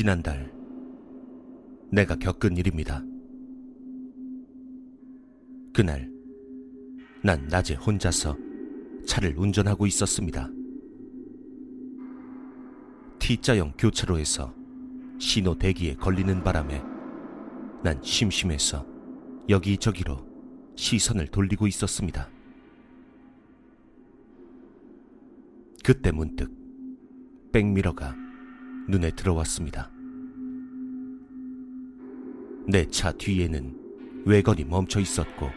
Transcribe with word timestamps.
지난달 0.00 0.50
내가 1.92 2.16
겪은 2.16 2.56
일입니다. 2.56 3.04
그날 5.74 6.10
난 7.22 7.46
낮에 7.48 7.74
혼자서 7.74 8.34
차를 9.06 9.34
운전하고 9.36 9.86
있었습니다. 9.86 10.48
T자형 13.18 13.74
교차로에서 13.76 14.54
신호 15.18 15.54
대기에 15.58 15.96
걸리는 15.96 16.42
바람에 16.42 16.82
난 17.84 18.02
심심해서 18.02 18.86
여기저기로 19.50 20.16
시선을 20.76 21.26
돌리고 21.26 21.66
있었습니다. 21.66 22.26
그때 25.84 26.10
문득 26.10 26.50
백미러가 27.52 28.29
눈에 28.90 29.10
들어왔습니다. 29.12 29.90
내 32.66 32.86
차 32.90 33.10
뒤에는 33.12 33.76
외건이 34.26 34.64
멈춰 34.64 35.00
있었고 35.00 35.48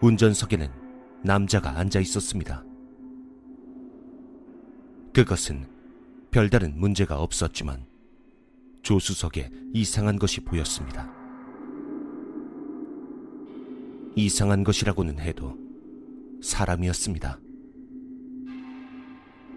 운전석에는 0.00 0.68
남자가 1.22 1.78
앉아 1.78 2.00
있었습니다. 2.00 2.64
그것은 5.12 5.66
별다른 6.30 6.78
문제가 6.78 7.20
없었지만 7.20 7.84
조수석에 8.82 9.50
이상한 9.74 10.18
것이 10.18 10.40
보였습니다. 10.40 11.12
이상한 14.14 14.64
것이라고는 14.64 15.18
해도 15.20 15.56
사람이었습니다. 16.42 17.38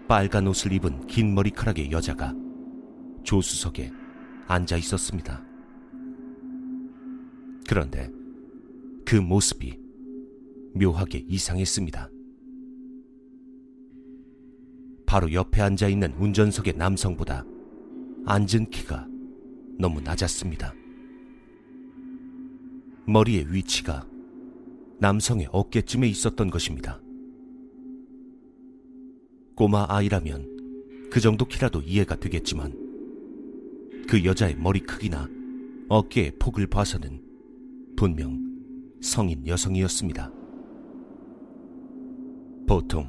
빨간 0.08 0.46
옷을 0.46 0.72
입은 0.72 1.06
긴 1.06 1.34
머리카락의 1.34 1.90
여자가 1.90 2.34
조수석에 3.22 3.90
앉아 4.46 4.76
있었습니다. 4.76 5.42
그런데 7.68 8.10
그 9.04 9.16
모습이 9.16 9.78
묘하게 10.74 11.24
이상했습니다. 11.28 12.10
바로 15.06 15.32
옆에 15.32 15.60
앉아 15.60 15.88
있는 15.88 16.14
운전석의 16.14 16.74
남성보다 16.76 17.44
앉은 18.24 18.70
키가 18.70 19.06
너무 19.78 20.00
낮았습니다. 20.00 20.74
머리의 23.06 23.52
위치가 23.52 24.06
남성의 25.00 25.48
어깨쯤에 25.50 26.06
있었던 26.08 26.50
것입니다. 26.50 27.00
꼬마 29.54 29.84
아이라면 29.88 31.08
그 31.10 31.20
정도 31.20 31.44
키라도 31.44 31.82
이해가 31.82 32.16
되겠지만 32.16 32.81
그 34.08 34.24
여자의 34.24 34.56
머리 34.56 34.80
크기나 34.80 35.28
어깨의 35.88 36.32
폭을 36.38 36.66
봐서는 36.66 37.22
분명 37.96 38.40
성인 39.00 39.46
여성이었습니다. 39.46 40.30
보통 42.66 43.06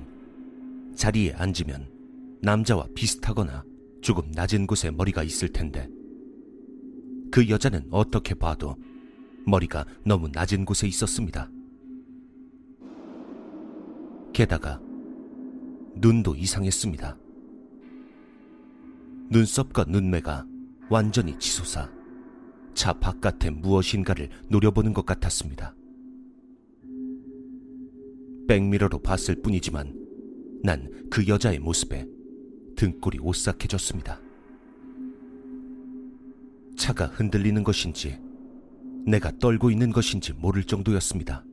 자리에 0.95 1.33
앉으면 1.33 1.89
남자와 2.41 2.87
비슷하거나 2.93 3.63
조금 4.01 4.29
낮은 4.31 4.67
곳에 4.67 4.91
머리가 4.91 5.23
있을 5.23 5.49
텐데 5.49 5.87
그 7.31 7.49
여자는 7.49 7.87
어떻게 7.89 8.33
봐도 8.33 8.75
머리가 9.45 9.85
너무 10.05 10.29
낮은 10.31 10.65
곳에 10.65 10.87
있었습니다. 10.87 11.49
게다가 14.33 14.81
눈도 15.95 16.35
이상했습니다. 16.35 17.17
눈썹과 19.29 19.85
눈매가 19.87 20.45
완전히 20.93 21.39
치솟아 21.39 21.89
차 22.75 22.93
바깥에 22.93 23.49
무엇인가를 23.49 24.29
노려보는 24.49 24.93
것 24.93 25.07
같았습니다. 25.07 25.75
백미러로 28.47 28.99
봤을 28.99 29.41
뿐이지만 29.41 30.61
난 30.63 30.93
그 31.09 31.27
여자의 31.27 31.57
모습에 31.57 32.07
등골이 32.75 33.19
오싹해졌습니다. 33.19 34.21
차가 36.75 37.07
흔들리는 37.07 37.63
것인지 37.63 38.19
내가 39.07 39.31
떨고 39.39 39.71
있는 39.71 39.91
것인지 39.91 40.33
모를 40.33 40.63
정도였습니다. 40.63 41.43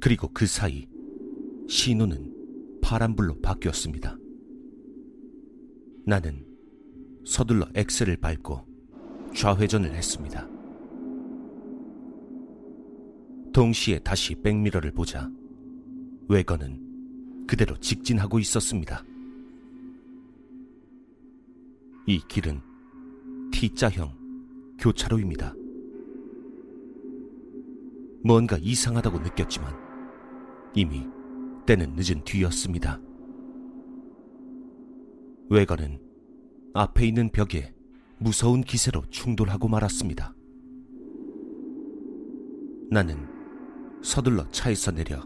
그리고 0.00 0.28
그 0.32 0.46
사이 0.46 0.88
신호는 1.68 2.80
파란불로 2.82 3.40
바뀌었습니다. 3.42 4.18
나는 6.06 6.53
서둘러 7.24 7.66
엑셀을 7.74 8.16
밟고 8.18 8.60
좌회전을 9.34 9.94
했습니다. 9.94 10.48
동시에 13.52 13.98
다시 14.00 14.34
백미러를 14.34 14.92
보자 14.92 15.30
외건은 16.28 17.46
그대로 17.46 17.76
직진하고 17.78 18.38
있었습니다. 18.40 19.04
이 22.06 22.20
길은 22.28 22.60
T자형 23.52 24.76
교차로입니다. 24.78 25.54
뭔가 28.24 28.58
이상하다고 28.60 29.20
느꼈지만 29.20 29.72
이미 30.74 31.06
때는 31.66 31.94
늦은 31.96 32.24
뒤였습니다. 32.24 33.00
외관은 35.48 35.98
앞에 36.76 37.06
있는 37.06 37.30
벽에 37.30 37.72
무서운 38.18 38.60
기세로 38.60 39.04
충돌하고 39.08 39.68
말았습니다. 39.68 40.34
나는 42.90 43.28
서둘러 44.02 44.50
차에서 44.50 44.90
내려 44.90 45.24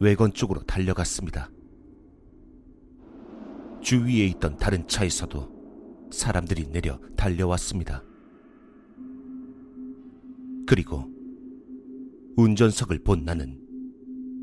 외건 0.00 0.32
쪽으로 0.32 0.62
달려갔습니다. 0.62 1.50
주위에 3.82 4.24
있던 4.28 4.56
다른 4.56 4.88
차에서도 4.88 6.08
사람들이 6.12 6.70
내려 6.70 6.98
달려왔습니다. 7.14 8.02
그리고 10.66 11.04
운전석을 12.38 13.00
본 13.04 13.24
나는 13.24 13.60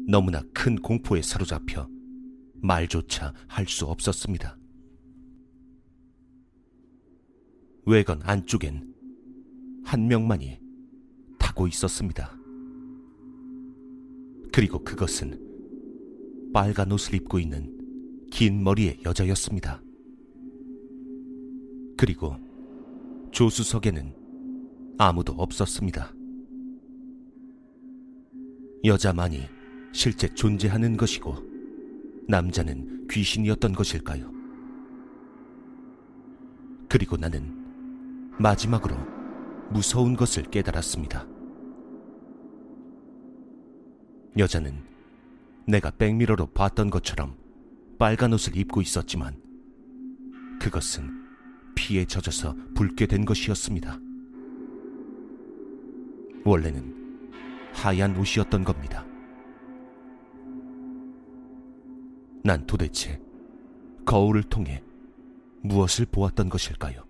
너무나 0.08 0.44
큰 0.54 0.76
공포에 0.76 1.24
사로잡혀 1.24 1.90
말조차 2.62 3.34
할 3.48 3.66
수 3.66 3.86
없었습니다. 3.86 4.56
외건 7.88 8.20
안쪽엔 8.22 8.94
한 9.86 10.08
명만이 10.10 10.60
타고 11.40 11.68
있었습니다. 11.68 12.38
그리고 14.52 14.84
그것은 14.84 16.52
빨간 16.54 16.92
옷을 16.92 17.16
입고 17.16 17.40
있는 17.40 18.28
긴 18.30 18.62
머리의 18.62 19.00
여자였습니다. 19.06 19.82
그리고 21.96 22.36
조수석에는 23.32 24.14
아무도 24.98 25.32
없었습니다. 25.32 26.14
여자만이 28.84 29.44
실제 29.94 30.28
존재하는 30.34 30.98
것이고 30.98 31.38
남자는 32.28 33.08
귀신이었던 33.10 33.72
것일까요? 33.72 34.30
그리고 36.90 37.16
나는 37.16 37.57
마지막으로 38.40 38.96
무서운 39.72 40.16
것을 40.16 40.44
깨달았습니다. 40.44 41.26
여자는 44.38 44.86
내가 45.66 45.90
백미러로 45.90 46.48
봤던 46.48 46.92
것처럼 46.92 47.36
빨간 47.98 48.32
옷을 48.34 48.56
입고 48.56 48.82
있었지만 48.82 49.42
그것은 50.62 51.26
피에 51.74 52.06
젖어서 52.06 52.56
붉게 52.76 53.08
된 53.08 53.26
것이었습니다. 53.26 53.98
원래는 56.46 57.32
하얀 57.74 58.16
옷이었던 58.18 58.64
겁니다. 58.64 59.04
난 62.44 62.66
도대체 62.68 63.20
거울을 64.06 64.44
통해 64.44 64.84
무엇을 65.64 66.06
보았던 66.06 66.50
것일까요? 66.50 67.07